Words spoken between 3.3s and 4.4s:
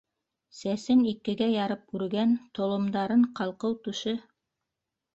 ҡалҡыу түше